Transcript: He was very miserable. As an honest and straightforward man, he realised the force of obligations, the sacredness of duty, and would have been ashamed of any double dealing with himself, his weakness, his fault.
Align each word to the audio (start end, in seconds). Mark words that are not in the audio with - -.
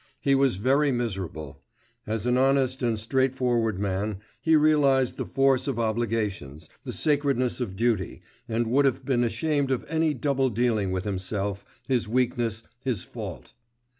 He 0.19 0.33
was 0.33 0.55
very 0.55 0.91
miserable. 0.91 1.61
As 2.07 2.25
an 2.25 2.35
honest 2.35 2.81
and 2.81 2.97
straightforward 2.97 3.77
man, 3.77 4.17
he 4.41 4.55
realised 4.55 5.15
the 5.15 5.27
force 5.27 5.67
of 5.67 5.77
obligations, 5.77 6.67
the 6.83 6.91
sacredness 6.91 7.61
of 7.61 7.75
duty, 7.75 8.23
and 8.49 8.65
would 8.65 8.85
have 8.85 9.05
been 9.05 9.23
ashamed 9.23 9.69
of 9.69 9.85
any 9.87 10.15
double 10.15 10.49
dealing 10.49 10.89
with 10.89 11.03
himself, 11.03 11.63
his 11.87 12.09
weakness, 12.09 12.63
his 12.83 13.03
fault. 13.03 13.53